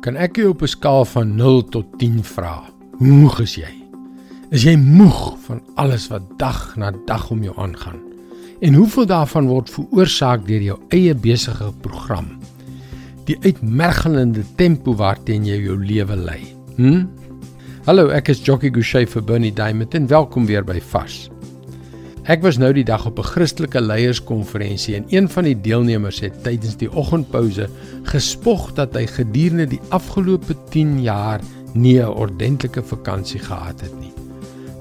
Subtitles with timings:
[0.00, 2.64] Kan ek jou op 'n skaal van 0 tot 10 vra?
[2.98, 3.68] Hoe moeg is jy?
[4.50, 8.00] Is jy moeg van alles wat dag na dag om jou aangaan?
[8.60, 12.26] En hoeveel daarvan word veroorsaak deur jou eie besige program?
[13.24, 16.40] Die uitmergelende tempo waarteen jy jou lewe lei.
[16.76, 17.04] Hm?
[17.84, 21.30] Hallo, ek is Jockey Gouchee vir Bernie Diamond en welkom weer by Vars.
[22.30, 26.44] Ek was nou die dag op 'n Christelike leierskonferensie en een van die deelnemers het
[26.44, 27.66] tydens die oggendpouse
[28.02, 31.40] gespog dat hy gedurende die afgelope 10 jaar
[31.74, 34.12] nie 'n ordentlike vakansie gehad het nie.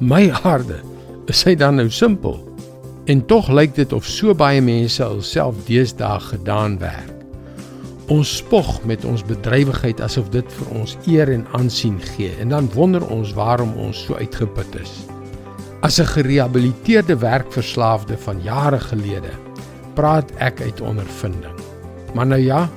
[0.00, 0.80] My harde,
[1.26, 2.42] is hy dan nou simpel?
[3.04, 7.14] En tog lyk dit of so baie mense alself deesdae gedaan werk.
[8.08, 12.70] Ons spog met ons bedrywigheid asof dit vir ons eer en aansien gee en dan
[12.74, 15.15] wonder ons waarom ons so uitgeput is.
[15.80, 19.30] As 'n gerehabiliteerde werkverslaafde van jare gelede,
[19.94, 21.54] praat ek uit ondervinding.
[22.14, 22.68] Maar nou ja,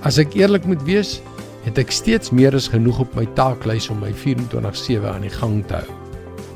[0.00, 1.20] as ek eerlik moet wees,
[1.64, 5.66] het ek steeds meer as genoeg op my taaklys om my 24/7 aan die gang
[5.66, 5.90] te hou.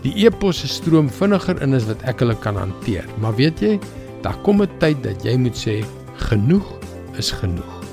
[0.02, 3.04] Die e-posse stroom vinniger in as wat ek hulle kan hanteer.
[3.20, 3.78] Maar weet jy,
[4.22, 5.84] daar kom 'n tyd dat jy moet sê
[6.16, 6.66] genoeg
[7.16, 7.84] is genoeg.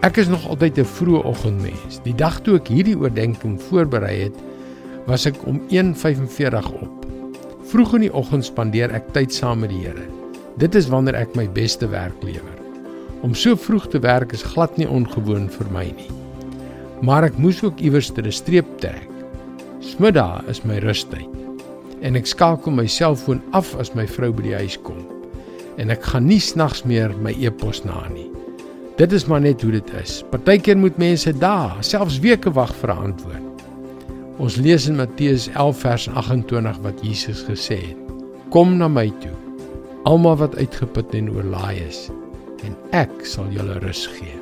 [0.00, 2.00] Ek is nog altyd 'n vroeë oggendmens.
[2.02, 4.34] Die dag toe ek hierdie oordeenking voorberei het,
[5.06, 7.01] was ek om 1:45 op.
[7.72, 10.02] Vroeg in die oggend spandeer ek tyd saam met die Here.
[10.60, 12.58] Dit is wanneer ek my beste werk lewer.
[13.24, 16.10] Om so vroeg te werk is glad nie ongewoon vir my nie.
[17.00, 19.08] Maar ek moes ook iewers 'n streep trek.
[19.80, 21.32] Smiddag is my rustyd.
[22.02, 25.00] En ek skakel my selfoon af as my vrou by die huis kom.
[25.78, 28.30] En ek gaan nie snags meer my e-pos na nie.
[28.98, 30.22] Dit is maar net hoe dit is.
[30.30, 33.51] Partykeer moet mense dae, selfs weke wag vir 'n antwoord.
[34.40, 37.98] Ons lees in Matteus 11 vers 28 wat Jesus gesê het:
[38.54, 39.34] Kom na my toe,
[40.08, 42.06] almal wat uitgeput en oorlaai is,
[42.64, 44.38] en ek sal julle rus gee.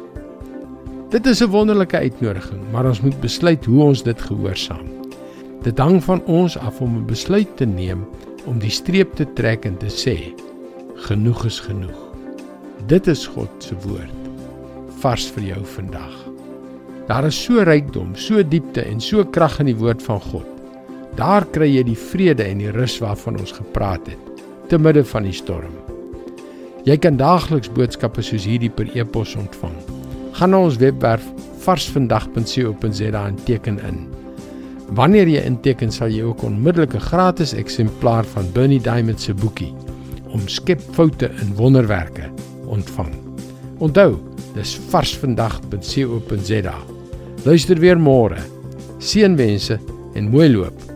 [1.11, 4.87] Dit is 'n wonderlike uitnodiging, maar ons moet besluit hoe ons dit gehoorsaam.
[5.63, 8.07] Dit hang van ons af om 'n besluit te neem
[8.47, 10.35] om die streep te trek en te sê:
[10.95, 11.99] Genoeg is genoeg.
[12.87, 14.15] Dit is God se woord
[15.01, 16.30] vars vir jou vandag.
[17.11, 20.47] Daar is so rykdom, so diepte en so krag in die woord van God.
[21.19, 25.27] Daar kry jy die vrede en die rus waarvan ons gepraat het te midde van
[25.27, 25.73] die storm.
[26.87, 29.75] Jy kan daagliks boodskappe soos hierdie per e-pos ontvang.
[30.39, 31.27] Gaan na ons webwerf
[31.65, 33.99] varsvandag.co.za en teken in.
[34.95, 39.75] Wanneer jy inteken, sal jy ook onmiddellik 'n gratis eksemplaar van Bernie Diamond se boekie
[40.31, 42.31] om skep foute in wonderwerke
[42.67, 43.13] ontvang.
[43.79, 44.15] Onthou,
[44.55, 47.00] dis varsvandag.co.za.
[47.45, 48.37] Luister weer môre.
[49.01, 49.79] Seënwense
[50.15, 50.90] en mooi loop.